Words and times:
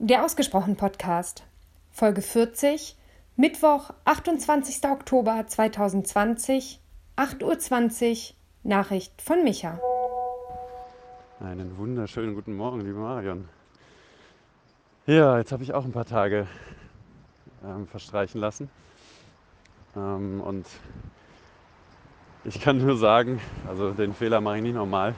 Der 0.00 0.24
Ausgesprochen 0.24 0.76
Podcast, 0.76 1.42
Folge 1.90 2.22
40, 2.22 2.96
Mittwoch, 3.34 3.90
28. 4.04 4.88
Oktober 4.88 5.44
2020, 5.44 6.80
8.20 7.16 8.30
Uhr, 8.30 8.36
Nachricht 8.62 9.20
von 9.20 9.42
Micha. 9.42 9.80
Einen 11.40 11.76
wunderschönen 11.78 12.36
guten 12.36 12.54
Morgen, 12.54 12.82
liebe 12.82 13.00
Marion. 13.00 13.48
Ja, 15.06 15.36
jetzt 15.38 15.50
habe 15.50 15.64
ich 15.64 15.74
auch 15.74 15.84
ein 15.84 15.90
paar 15.90 16.06
Tage 16.06 16.46
ähm, 17.64 17.88
verstreichen 17.88 18.40
lassen. 18.40 18.70
Ähm, 19.96 20.40
und 20.40 20.68
ich 22.44 22.60
kann 22.60 22.78
nur 22.78 22.96
sagen, 22.96 23.40
also 23.66 23.90
den 23.90 24.14
Fehler 24.14 24.40
mache 24.40 24.58
ich 24.58 24.62
nicht 24.62 24.76
nochmal 24.76 25.16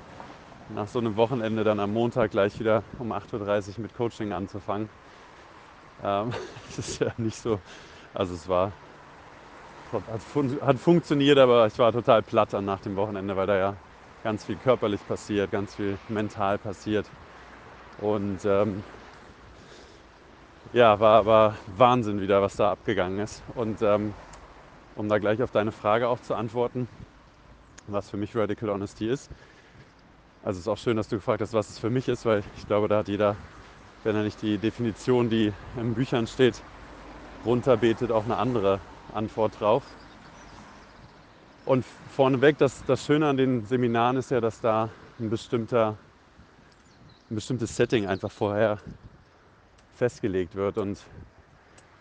nach 0.74 0.88
so 0.88 0.98
einem 0.98 1.16
Wochenende 1.16 1.64
dann 1.64 1.80
am 1.80 1.92
Montag 1.92 2.30
gleich 2.30 2.58
wieder 2.60 2.82
um 2.98 3.12
8.30 3.12 3.76
Uhr 3.76 3.82
mit 3.82 3.94
Coaching 3.94 4.32
anzufangen. 4.32 4.88
Ähm, 6.02 6.32
das 6.66 6.78
ist 6.78 7.00
ja 7.00 7.12
nicht 7.16 7.36
so, 7.36 7.58
also 8.14 8.34
es 8.34 8.48
war, 8.48 8.72
hat, 9.92 10.22
fun 10.22 10.58
hat 10.60 10.78
funktioniert, 10.78 11.38
aber 11.38 11.66
ich 11.66 11.78
war 11.78 11.92
total 11.92 12.22
platt 12.22 12.52
dann 12.52 12.64
nach 12.64 12.80
dem 12.80 12.96
Wochenende, 12.96 13.36
weil 13.36 13.46
da 13.46 13.56
ja 13.56 13.76
ganz 14.22 14.44
viel 14.44 14.56
körperlich 14.56 15.06
passiert, 15.06 15.50
ganz 15.50 15.74
viel 15.74 15.98
mental 16.08 16.58
passiert. 16.58 17.06
Und 18.00 18.44
ähm, 18.44 18.82
ja, 20.72 21.00
war, 21.00 21.26
war 21.26 21.56
Wahnsinn 21.76 22.20
wieder, 22.20 22.40
was 22.42 22.56
da 22.56 22.70
abgegangen 22.70 23.18
ist. 23.18 23.42
Und 23.54 23.82
ähm, 23.82 24.14
um 24.96 25.08
da 25.08 25.18
gleich 25.18 25.42
auf 25.42 25.50
deine 25.50 25.72
Frage 25.72 26.08
auch 26.08 26.20
zu 26.20 26.34
antworten, 26.34 26.88
was 27.86 28.10
für 28.10 28.16
mich 28.16 28.36
Radical 28.36 28.70
Honesty 28.70 29.08
ist, 29.08 29.30
also 30.42 30.58
es 30.58 30.64
ist 30.64 30.68
auch 30.68 30.78
schön, 30.78 30.96
dass 30.96 31.08
du 31.08 31.16
gefragt 31.16 31.42
hast, 31.42 31.52
was 31.52 31.68
es 31.68 31.78
für 31.78 31.90
mich 31.90 32.08
ist, 32.08 32.24
weil 32.24 32.42
ich 32.56 32.66
glaube, 32.66 32.88
da 32.88 32.98
hat 32.98 33.08
jeder, 33.08 33.36
wenn 34.04 34.16
er 34.16 34.22
nicht 34.22 34.40
die 34.40 34.56
Definition, 34.58 35.28
die 35.28 35.52
in 35.76 35.94
Büchern 35.94 36.26
steht, 36.26 36.62
runterbetet, 37.44 38.10
auch 38.10 38.24
eine 38.24 38.36
andere 38.38 38.80
Antwort 39.12 39.60
drauf. 39.60 39.84
Und 41.66 41.84
vorneweg, 41.84 42.56
das, 42.58 42.84
das 42.84 43.04
Schöne 43.04 43.28
an 43.28 43.36
den 43.36 43.64
Seminaren 43.66 44.16
ist 44.16 44.30
ja, 44.30 44.40
dass 44.40 44.60
da 44.60 44.88
ein, 45.18 45.28
bestimmter, 45.28 45.98
ein 47.30 47.34
bestimmtes 47.34 47.76
Setting 47.76 48.06
einfach 48.06 48.30
vorher 48.30 48.78
festgelegt 49.92 50.54
wird 50.54 50.78
und 50.78 51.02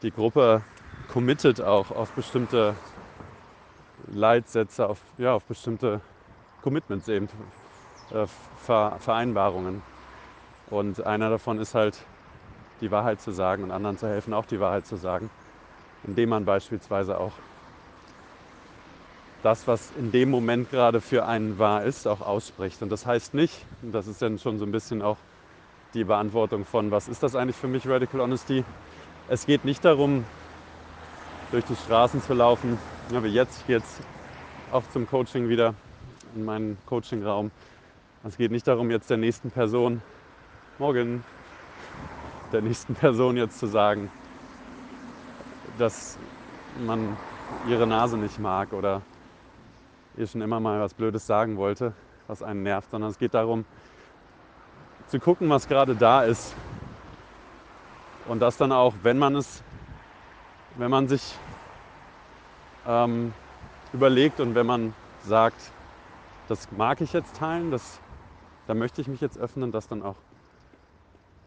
die 0.02 0.12
Gruppe 0.12 0.64
committet 1.08 1.60
auch 1.60 1.92
auf 1.92 2.14
bestimmte 2.14 2.74
Leitsätze, 4.08 4.88
auf, 4.88 5.02
ja, 5.18 5.34
auf 5.34 5.44
bestimmte 5.44 6.00
Commitments 6.62 7.10
eben, 7.10 7.28
Vereinbarungen. 8.66 9.82
Und 10.70 11.06
einer 11.06 11.30
davon 11.30 11.60
ist 11.60 11.76
halt, 11.76 11.98
die 12.82 12.92
Wahrheit 12.92 13.22
zu 13.22 13.32
sagen 13.32 13.64
und 13.64 13.72
anderen 13.72 13.98
zu 13.98 14.08
helfen, 14.08 14.34
auch 14.34 14.46
die 14.46 14.60
Wahrheit 14.60 14.86
zu 14.86 14.96
sagen, 14.96 15.30
indem 16.06 16.30
man 16.30 16.46
beispielsweise 16.46 17.20
auch 17.20 17.34
das, 19.44 19.68
was 19.68 19.92
in 19.98 20.12
dem 20.12 20.30
Moment 20.30 20.70
gerade 20.70 21.02
für 21.02 21.26
einen 21.26 21.60
wahr 21.60 21.84
ist, 21.84 22.08
auch 22.08 22.22
ausspricht. 22.22 22.82
Und 22.82 22.90
das 22.90 23.06
heißt 23.06 23.34
nicht, 23.34 23.66
und 23.82 23.94
das 23.94 24.08
ist 24.08 24.22
dann 24.22 24.38
schon 24.38 24.60
so 24.60 24.66
ein 24.66 24.72
bisschen 24.72 25.02
auch 25.02 25.18
die 25.94 26.04
Beantwortung 26.04 26.66
von, 26.66 26.92
was 26.92 27.08
ist 27.08 27.24
das 27.24 27.36
eigentlich 27.36 27.56
für 27.56 27.68
mich, 27.68 27.88
Radical 27.88 28.22
Honesty? 28.22 28.64
Es 29.28 29.46
geht 29.46 29.66
nicht 29.66 29.84
darum, 29.86 30.26
durch 31.52 31.66
die 31.66 31.76
Straßen 31.76 32.22
zu 32.22 32.34
laufen, 32.34 32.78
ja, 33.12 33.24
wie 33.24 33.30
jetzt, 33.30 33.64
jetzt 33.68 34.02
auch 34.72 34.84
zum 34.92 35.08
Coaching 35.08 35.50
wieder 35.50 35.74
in 36.36 36.46
meinen 36.46 36.78
Coachingraum 36.86 37.52
es 38.28 38.38
geht 38.38 38.52
nicht 38.52 38.68
darum, 38.68 38.92
jetzt 38.92 39.10
der 39.10 39.18
nächsten 39.18 39.50
Person, 39.50 40.02
morgen, 40.78 41.24
der 42.52 42.62
nächsten 42.62 42.94
Person 42.94 43.38
jetzt 43.38 43.60
zu 43.60 43.68
sagen, 43.68 44.12
dass 45.78 46.18
man 46.86 47.16
ihre 47.68 47.88
Nase 47.88 48.18
nicht 48.18 48.38
mag 48.40 48.74
oder 48.74 49.02
ihr 50.18 50.28
schon 50.28 50.42
immer 50.42 50.60
mal 50.60 50.82
was 50.82 50.94
Blödes 50.94 51.26
sagen 51.26 51.56
wollte, 51.56 51.94
was 52.28 52.44
einen 52.44 52.64
nervt, 52.64 52.92
sondern 52.92 53.10
es 53.10 53.18
geht 53.18 53.34
darum, 53.34 53.66
zu 55.08 55.20
gucken, 55.20 55.50
was 55.50 55.68
gerade 55.68 55.96
da 55.96 56.24
ist. 56.24 56.54
Und 58.28 58.42
das 58.42 58.58
dann 58.58 58.72
auch, 58.72 58.94
wenn 59.02 59.18
man 59.18 59.36
es, 59.36 59.64
wenn 60.78 60.92
man 60.92 61.08
sich 61.08 61.36
ähm, 62.86 63.34
überlegt 63.94 64.40
und 64.40 64.56
wenn 64.56 64.66
man 64.66 64.94
sagt, 65.24 65.72
das 66.48 66.72
mag 66.72 67.02
ich 67.02 67.14
jetzt 67.14 67.36
teilen, 67.38 67.72
das 67.72 68.00
da 68.70 68.76
möchte 68.76 69.02
ich 69.02 69.08
mich 69.08 69.20
jetzt 69.20 69.40
öffnen, 69.40 69.72
das 69.72 69.88
dann 69.88 70.04
auch 70.04 70.18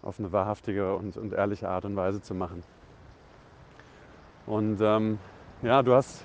auf 0.03 0.19
eine 0.19 0.33
wahrhaftige 0.33 0.97
und, 0.97 1.17
und 1.17 1.33
ehrliche 1.33 1.69
Art 1.69 1.85
und 1.85 1.95
Weise 1.95 2.21
zu 2.21 2.35
machen. 2.35 2.65
Und 4.45 4.81
ähm, 4.81 5.21
ja, 5.63 5.85
du 5.85 5.95
hast, 5.95 6.25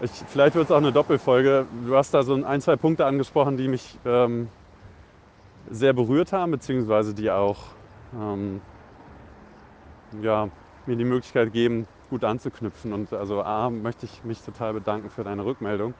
ich, 0.00 0.10
vielleicht 0.10 0.54
wird 0.54 0.64
es 0.64 0.70
auch 0.70 0.78
eine 0.78 0.92
Doppelfolge, 0.92 1.66
du 1.84 1.94
hast 1.94 2.14
da 2.14 2.22
so 2.22 2.42
ein, 2.42 2.60
zwei 2.62 2.76
Punkte 2.76 3.04
angesprochen, 3.04 3.58
die 3.58 3.68
mich 3.68 3.98
ähm, 4.06 4.48
sehr 5.70 5.92
berührt 5.92 6.32
haben, 6.32 6.52
beziehungsweise 6.52 7.12
die 7.12 7.30
auch 7.30 7.58
ähm, 8.18 8.62
ja, 10.22 10.48
mir 10.86 10.96
die 10.96 11.04
Möglichkeit 11.04 11.52
geben, 11.52 11.86
gut 12.08 12.24
anzuknüpfen. 12.24 12.94
Und 12.94 13.12
also 13.12 13.42
A, 13.42 13.68
möchte 13.68 14.06
ich 14.06 14.24
mich 14.24 14.40
total 14.40 14.72
bedanken 14.72 15.10
für 15.10 15.22
deine 15.22 15.44
Rückmeldung. 15.44 15.92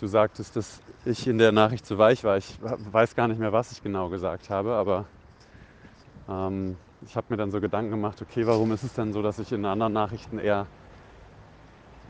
Du 0.00 0.08
sagtest, 0.08 0.56
dass 0.56 0.80
ich 1.04 1.28
in 1.28 1.38
der 1.38 1.52
Nachricht 1.52 1.86
zu 1.86 1.96
weich 1.96 2.24
war. 2.24 2.36
Ich 2.36 2.58
weiß 2.60 3.14
gar 3.14 3.28
nicht 3.28 3.38
mehr, 3.38 3.52
was 3.52 3.70
ich 3.70 3.82
genau 3.84 4.08
gesagt 4.08 4.50
habe, 4.50 4.72
aber 4.72 5.04
ähm, 6.28 6.76
ich 7.02 7.14
habe 7.14 7.28
mir 7.28 7.36
dann 7.36 7.52
so 7.52 7.60
Gedanken 7.60 7.92
gemacht, 7.92 8.20
okay, 8.20 8.48
warum 8.48 8.72
ist 8.72 8.82
es 8.82 8.94
denn 8.94 9.12
so, 9.12 9.22
dass 9.22 9.38
ich 9.38 9.52
in 9.52 9.64
anderen 9.64 9.92
Nachrichten 9.92 10.40
eher 10.40 10.66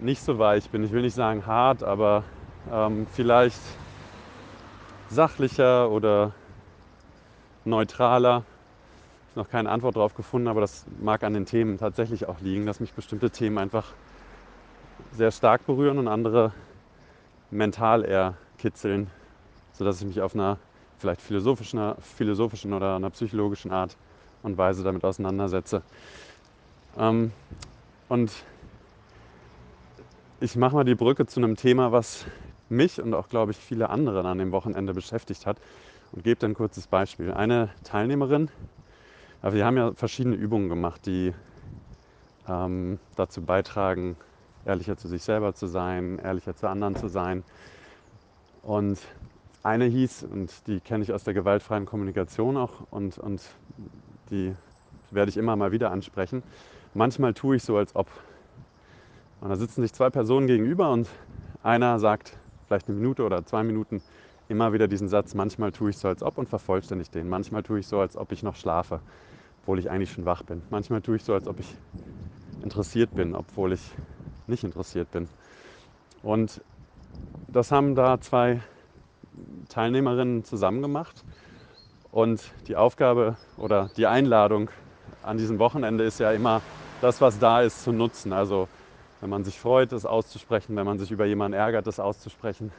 nicht 0.00 0.22
so 0.22 0.38
weich 0.38 0.70
bin? 0.70 0.84
Ich 0.84 0.92
will 0.92 1.02
nicht 1.02 1.14
sagen 1.14 1.44
hart, 1.44 1.82
aber 1.82 2.24
ähm, 2.72 3.06
vielleicht 3.12 3.60
sachlicher 5.10 5.90
oder 5.90 6.32
neutraler. 7.66 8.44
Ich 9.28 9.36
habe 9.36 9.44
noch 9.44 9.50
keine 9.50 9.68
Antwort 9.68 9.96
darauf 9.96 10.14
gefunden, 10.14 10.48
aber 10.48 10.62
das 10.62 10.86
mag 10.98 11.22
an 11.24 11.34
den 11.34 11.44
Themen 11.44 11.76
tatsächlich 11.76 12.26
auch 12.26 12.40
liegen, 12.40 12.64
dass 12.64 12.80
mich 12.80 12.94
bestimmte 12.94 13.30
Themen 13.30 13.58
einfach 13.58 13.92
sehr 15.12 15.30
stark 15.30 15.66
berühren 15.66 15.98
und 15.98 16.08
andere 16.08 16.52
mental 17.50 18.04
eher 18.04 18.36
kitzeln, 18.58 19.08
sodass 19.72 20.00
ich 20.00 20.06
mich 20.06 20.20
auf 20.20 20.34
einer 20.34 20.58
vielleicht 20.98 21.20
philosophischen, 21.20 21.94
philosophischen 22.00 22.72
oder 22.72 22.96
einer 22.96 23.10
psychologischen 23.10 23.70
Art 23.70 23.96
und 24.42 24.58
Weise 24.58 24.84
damit 24.84 25.04
auseinandersetze. 25.04 25.82
Ähm, 26.98 27.32
und 28.08 28.32
ich 30.40 30.56
mache 30.56 30.74
mal 30.74 30.84
die 30.84 30.94
Brücke 30.94 31.26
zu 31.26 31.40
einem 31.40 31.56
Thema, 31.56 31.92
was 31.92 32.26
mich 32.68 33.00
und 33.00 33.14
auch, 33.14 33.28
glaube 33.28 33.52
ich, 33.52 33.58
viele 33.58 33.90
andere 33.90 34.26
an 34.26 34.38
dem 34.38 34.52
Wochenende 34.52 34.94
beschäftigt 34.94 35.46
hat 35.46 35.58
und 36.12 36.24
gebe 36.24 36.44
ein 36.46 36.54
kurzes 36.54 36.86
Beispiel. 36.86 37.32
Eine 37.32 37.70
Teilnehmerin, 37.84 38.50
aber 39.42 39.54
wir 39.54 39.64
haben 39.64 39.76
ja 39.76 39.92
verschiedene 39.92 40.36
Übungen 40.36 40.68
gemacht, 40.68 41.06
die 41.06 41.34
ähm, 42.48 42.98
dazu 43.16 43.42
beitragen, 43.42 44.16
ehrlicher 44.64 44.96
zu 44.96 45.08
sich 45.08 45.22
selber 45.22 45.54
zu 45.54 45.66
sein, 45.66 46.18
ehrlicher 46.18 46.54
zu 46.54 46.68
anderen 46.68 46.96
zu 46.96 47.08
sein. 47.08 47.44
Und 48.62 48.98
eine 49.62 49.84
hieß, 49.84 50.24
und 50.24 50.66
die 50.66 50.80
kenne 50.80 51.04
ich 51.04 51.12
aus 51.12 51.24
der 51.24 51.34
gewaltfreien 51.34 51.86
Kommunikation 51.86 52.56
auch, 52.56 52.72
und, 52.90 53.18
und 53.18 53.42
die 54.30 54.54
werde 55.10 55.30
ich 55.30 55.36
immer 55.36 55.56
mal 55.56 55.72
wieder 55.72 55.90
ansprechen. 55.90 56.42
Manchmal 56.94 57.34
tue 57.34 57.56
ich 57.56 57.62
so, 57.62 57.76
als 57.76 57.94
ob. 57.94 58.08
Und 59.40 59.48
da 59.48 59.56
sitzen 59.56 59.82
sich 59.82 59.92
zwei 59.92 60.10
Personen 60.10 60.46
gegenüber 60.46 60.90
und 60.90 61.08
einer 61.62 61.98
sagt 61.98 62.36
vielleicht 62.66 62.88
eine 62.88 62.96
Minute 62.96 63.24
oder 63.24 63.44
zwei 63.44 63.62
Minuten 63.62 64.02
immer 64.48 64.72
wieder 64.72 64.88
diesen 64.88 65.08
Satz, 65.08 65.34
manchmal 65.34 65.72
tue 65.72 65.90
ich 65.90 65.98
so, 65.98 66.08
als 66.08 66.22
ob 66.22 66.36
und 66.36 66.48
vervollständige 66.48 67.10
den. 67.10 67.28
Manchmal 67.28 67.62
tue 67.62 67.78
ich 67.80 67.86
so, 67.86 68.00
als 68.00 68.16
ob 68.16 68.32
ich 68.32 68.42
noch 68.42 68.56
schlafe, 68.56 69.00
obwohl 69.62 69.78
ich 69.78 69.90
eigentlich 69.90 70.10
schon 70.10 70.24
wach 70.24 70.42
bin. 70.42 70.62
Manchmal 70.70 71.00
tue 71.00 71.16
ich 71.16 71.24
so, 71.24 71.34
als 71.34 71.46
ob 71.46 71.60
ich 71.60 71.66
interessiert 72.62 73.14
bin, 73.14 73.34
obwohl 73.34 73.72
ich 73.72 73.80
nicht 74.50 74.64
interessiert 74.64 75.10
bin. 75.10 75.28
Und 76.22 76.60
das 77.48 77.72
haben 77.72 77.94
da 77.94 78.20
zwei 78.20 78.60
Teilnehmerinnen 79.68 80.44
zusammen 80.44 80.82
gemacht. 80.82 81.24
Und 82.12 82.42
die 82.66 82.76
Aufgabe 82.76 83.36
oder 83.56 83.88
die 83.96 84.06
Einladung 84.06 84.70
an 85.22 85.38
diesem 85.38 85.58
Wochenende 85.58 86.04
ist 86.04 86.20
ja 86.20 86.32
immer, 86.32 86.60
das, 87.00 87.20
was 87.20 87.38
da 87.38 87.62
ist, 87.62 87.82
zu 87.82 87.92
nutzen. 87.92 88.32
Also 88.32 88.68
wenn 89.20 89.30
man 89.30 89.44
sich 89.44 89.58
freut, 89.58 89.92
das 89.92 90.06
auszusprechen, 90.06 90.76
wenn 90.76 90.86
man 90.86 90.98
sich 90.98 91.10
über 91.10 91.24
jemanden 91.26 91.56
ärgert, 91.56 91.86
das 91.86 92.00
auszusprechen. 92.00 92.72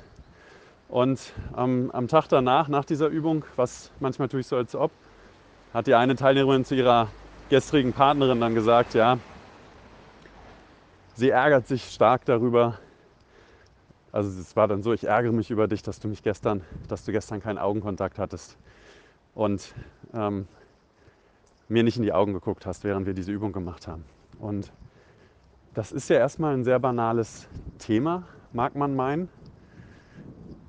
Und 0.90 1.34
ähm, 1.58 1.90
am 1.94 2.08
Tag 2.08 2.28
danach, 2.28 2.68
nach 2.68 2.86
dieser 2.86 3.08
Übung, 3.08 3.46
was 3.56 3.92
manchmal 4.00 4.28
tue 4.28 4.42
ich 4.42 4.48
so 4.48 4.58
als 4.58 4.76
ob, 4.76 4.92
hat 5.74 5.88
die 5.88 5.96
eine 5.96 6.16
Teilnehmerin 6.16 6.66
zu 6.66 6.76
ihrer 6.76 7.08
gestrigen 7.50 7.94
Partnerin 7.94 8.42
dann 8.42 8.54
gesagt, 8.56 8.94
ja, 8.94 9.18
sie 11.16 11.30
ärgert 11.30 11.68
sich 11.68 11.84
stark 11.90 12.26
darüber. 12.26 12.80
Also 14.12 14.30
es 14.40 14.56
war 14.56 14.68
dann 14.68 14.84
so, 14.84 14.94
ich 14.94 15.06
ärgere 15.06 15.32
mich 15.32 15.52
über 15.52 15.68
dich, 15.68 15.84
dass 15.84 16.00
du 16.00 16.08
mich 16.08 16.22
gestern, 16.24 16.64
dass 16.88 17.06
du 17.06 17.12
gestern 17.12 17.42
keinen 17.42 17.58
Augenkontakt 17.58 18.20
hattest. 18.20 18.58
Und 19.34 19.74
ähm, 20.14 20.48
mir 21.70 21.84
nicht 21.84 21.96
in 21.96 22.04
die 22.04 22.12
Augen 22.12 22.34
geguckt 22.34 22.66
hast, 22.66 22.84
während 22.84 23.06
wir 23.06 23.14
diese 23.14 23.32
Übung 23.32 23.54
gemacht 23.54 23.88
haben. 23.88 24.04
Und 24.40 24.72
das 25.74 25.94
ist 25.94 26.10
ja 26.10 26.18
erstmal 26.18 26.54
ein 26.54 26.66
sehr 26.66 26.80
banales 26.80 27.48
Thema, 27.78 28.24
mag 28.52 28.76
man 28.76 28.94
meinen. 28.94 29.30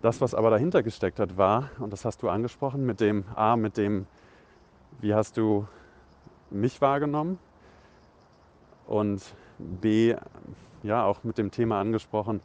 Das, 0.00 0.20
was 0.20 0.34
aber 0.34 0.50
dahinter 0.50 0.82
gesteckt 0.82 1.18
hat, 1.18 1.36
war, 1.36 1.70
und 1.80 1.92
das 1.92 2.04
hast 2.04 2.22
du 2.22 2.28
angesprochen, 2.28 2.86
mit 2.86 3.00
dem 3.00 3.24
A, 3.34 3.56
mit 3.56 3.76
dem, 3.76 4.06
wie 5.00 5.14
hast 5.14 5.36
du 5.36 5.66
mich 6.50 6.80
wahrgenommen? 6.80 7.38
Und 8.86 9.22
B, 9.80 10.14
ja, 10.82 11.04
auch 11.04 11.24
mit 11.24 11.38
dem 11.38 11.50
Thema 11.50 11.80
angesprochen, 11.80 12.40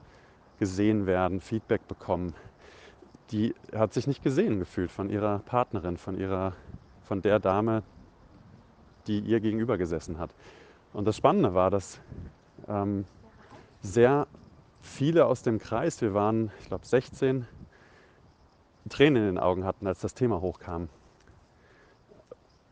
gesehen 0.59 1.05
werden, 1.05 1.41
Feedback 1.41 1.87
bekommen. 1.87 2.33
Die 3.31 3.53
hat 3.75 3.93
sich 3.93 4.07
nicht 4.07 4.23
gesehen 4.23 4.59
gefühlt 4.59 4.91
von 4.91 5.09
ihrer 5.09 5.39
Partnerin, 5.39 5.97
von 5.97 6.17
ihrer, 6.17 6.53
von 7.03 7.21
der 7.21 7.39
Dame, 7.39 7.83
die 9.07 9.19
ihr 9.19 9.39
gegenüber 9.39 9.77
gesessen 9.77 10.17
hat. 10.17 10.31
Und 10.93 11.05
das 11.05 11.17
Spannende 11.17 11.53
war, 11.53 11.69
dass 11.69 11.99
ähm, 12.67 13.05
sehr 13.81 14.27
viele 14.81 15.25
aus 15.25 15.41
dem 15.41 15.59
Kreis, 15.59 16.01
wir 16.01 16.13
waren, 16.13 16.51
ich 16.61 16.67
glaube, 16.67 16.85
16, 16.85 17.45
Tränen 18.89 19.23
in 19.23 19.35
den 19.35 19.37
Augen 19.37 19.65
hatten, 19.65 19.85
als 19.85 19.99
das 19.99 20.13
Thema 20.13 20.41
hochkam. 20.41 20.89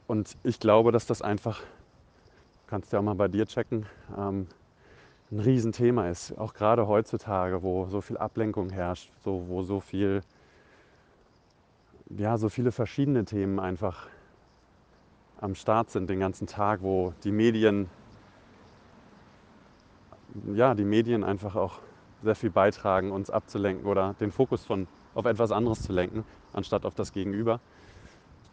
Und 0.08 0.38
ich 0.44 0.60
glaube, 0.60 0.92
dass 0.92 1.06
das 1.06 1.22
einfach, 1.22 1.62
kannst 2.76 2.92
ja 2.92 3.00
auch 3.00 3.04
mal 3.04 3.16
bei 3.16 3.30
dir 3.30 3.46
checken, 3.46 3.86
ähm, 4.18 4.48
ein 5.32 5.40
Riesenthema 5.40 6.10
ist. 6.10 6.38
Auch 6.38 6.54
gerade 6.54 6.90
heutzutage, 6.90 7.64
wo 7.64 7.86
so 7.86 8.02
viel 8.02 8.18
Ablenkung 8.18 8.70
herrscht, 8.70 9.10
so, 9.24 9.46
wo 9.48 9.64
so 9.64 9.80
viel, 9.80 10.24
ja, 12.10 12.38
so 12.38 12.50
viele 12.50 12.74
verschiedene 12.74 13.24
Themen 13.24 13.62
einfach 13.62 14.08
am 15.40 15.56
Start 15.56 15.90
sind 15.90 16.10
den 16.10 16.20
ganzen 16.20 16.48
Tag, 16.48 16.82
wo 16.82 17.14
die 17.24 17.32
Medien, 17.32 17.90
ja, 20.54 20.76
die 20.76 20.84
Medien 20.84 21.24
einfach 21.24 21.56
auch 21.56 21.80
sehr 22.24 22.36
viel 22.36 22.50
beitragen, 22.50 23.12
uns 23.14 23.30
abzulenken 23.30 23.86
oder 23.86 24.16
den 24.20 24.34
Fokus 24.34 24.66
von, 24.66 24.86
auf 25.14 25.24
etwas 25.24 25.54
anderes 25.54 25.82
zu 25.82 25.94
lenken, 25.94 26.26
anstatt 26.52 26.86
auf 26.86 26.94
das 26.94 27.14
Gegenüber. 27.14 27.62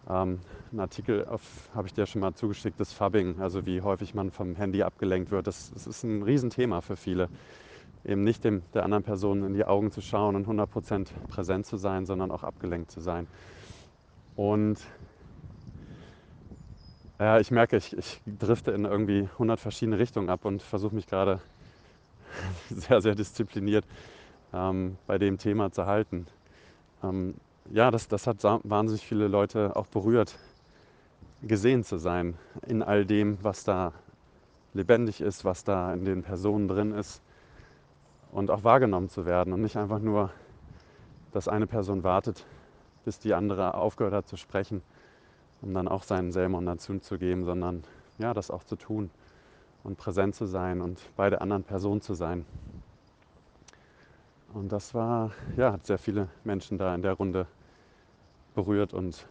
Ähm, 0.08 0.40
ein 0.72 0.80
Artikel 0.80 1.26
habe 1.74 1.86
ich 1.86 1.94
dir 1.94 2.06
schon 2.06 2.20
mal 2.20 2.34
zugeschickt, 2.34 2.80
das 2.80 2.92
Fubbing, 2.92 3.40
also 3.40 3.66
wie 3.66 3.82
häufig 3.82 4.14
man 4.14 4.30
vom 4.30 4.56
Handy 4.56 4.82
abgelenkt 4.82 5.30
wird. 5.30 5.46
Das, 5.46 5.70
das 5.70 5.86
ist 5.86 6.02
ein 6.02 6.22
Riesenthema 6.22 6.80
für 6.80 6.96
viele. 6.96 7.28
Eben 8.04 8.24
nicht 8.24 8.44
dem, 8.44 8.62
der 8.74 8.84
anderen 8.84 9.04
Person 9.04 9.44
in 9.44 9.54
die 9.54 9.64
Augen 9.64 9.92
zu 9.92 10.00
schauen 10.00 10.34
und 10.34 10.46
100% 10.46 11.10
präsent 11.28 11.66
zu 11.66 11.76
sein, 11.76 12.04
sondern 12.04 12.32
auch 12.32 12.42
abgelenkt 12.42 12.90
zu 12.90 13.00
sein. 13.00 13.28
Und 14.34 14.80
ja, 17.20 17.38
ich 17.38 17.50
merke, 17.50 17.76
ich, 17.76 17.96
ich 17.96 18.20
drifte 18.26 18.72
in 18.72 18.84
irgendwie 18.84 19.28
100 19.34 19.60
verschiedene 19.60 19.98
Richtungen 19.98 20.28
ab 20.28 20.44
und 20.44 20.62
versuche 20.62 20.94
mich 20.94 21.06
gerade 21.06 21.40
sehr, 22.70 23.00
sehr 23.00 23.14
diszipliniert 23.14 23.86
ähm, 24.52 24.98
bei 25.06 25.18
dem 25.18 25.38
Thema 25.38 25.70
zu 25.70 25.86
halten. 25.86 26.26
Ähm, 27.02 27.34
ja, 27.70 27.90
das, 27.90 28.08
das 28.08 28.26
hat 28.26 28.42
wahnsinnig 28.42 29.06
viele 29.06 29.28
Leute 29.28 29.76
auch 29.76 29.86
berührt, 29.86 30.38
gesehen 31.42 31.84
zu 31.84 31.96
sein 31.96 32.36
in 32.66 32.82
all 32.82 33.04
dem, 33.04 33.38
was 33.42 33.64
da 33.64 33.92
lebendig 34.74 35.20
ist, 35.20 35.44
was 35.44 35.64
da 35.64 35.92
in 35.92 36.04
den 36.04 36.22
Personen 36.22 36.68
drin 36.68 36.92
ist 36.92 37.22
und 38.30 38.50
auch 38.50 38.64
wahrgenommen 38.64 39.08
zu 39.08 39.26
werden 39.26 39.52
und 39.52 39.60
nicht 39.60 39.76
einfach 39.76 39.98
nur, 39.98 40.30
dass 41.32 41.48
eine 41.48 41.66
Person 41.66 42.04
wartet, 42.04 42.44
bis 43.04 43.18
die 43.18 43.34
andere 43.34 43.74
aufgehört 43.74 44.14
hat 44.14 44.28
zu 44.28 44.36
sprechen, 44.36 44.82
um 45.60 45.74
dann 45.74 45.88
auch 45.88 46.02
seinen 46.02 46.32
Selmon 46.32 46.66
dazu 46.66 46.98
zu 46.98 47.18
geben, 47.18 47.44
sondern 47.44 47.84
ja, 48.18 48.34
das 48.34 48.50
auch 48.50 48.64
zu 48.64 48.76
tun 48.76 49.10
und 49.84 49.98
präsent 49.98 50.34
zu 50.34 50.46
sein 50.46 50.80
und 50.80 50.98
bei 51.16 51.28
der 51.30 51.42
anderen 51.42 51.64
Person 51.64 52.00
zu 52.00 52.14
sein. 52.14 52.46
Und 54.54 54.70
das 54.70 54.92
war, 54.94 55.32
ja, 55.56 55.72
hat 55.72 55.86
sehr 55.86 55.98
viele 55.98 56.28
Menschen 56.44 56.76
da 56.76 56.94
in 56.94 57.02
der 57.02 57.14
Runde 57.14 57.46
berührt 58.54 58.92
und 58.92 59.26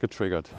getriggert. 0.00 0.50